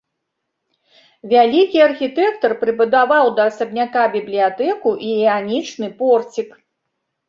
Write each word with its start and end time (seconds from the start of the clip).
Вялікі 1.33 1.83
архітэктар 1.89 2.51
прыбудаваў 2.63 3.25
да 3.43 3.47
асабняка 3.53 4.09
бібліятэку 4.19 4.89
і 5.09 5.17
іанічны 5.23 5.97
порцік. 6.05 6.49